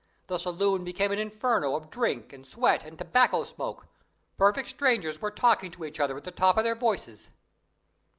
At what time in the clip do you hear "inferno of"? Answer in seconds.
1.19-1.91